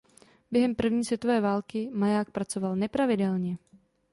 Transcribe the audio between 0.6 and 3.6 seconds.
první světové války maják pracoval nepravidelně.